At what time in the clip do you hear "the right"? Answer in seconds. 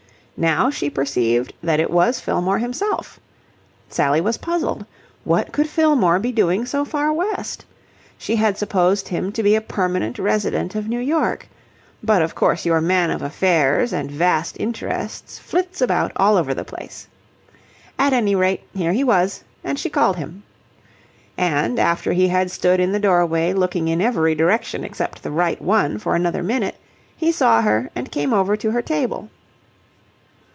25.21-25.61